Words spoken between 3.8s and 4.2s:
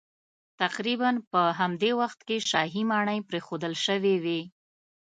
شوې